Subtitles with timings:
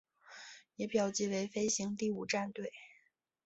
[0.77, 2.73] 也表记为飞行第五战队。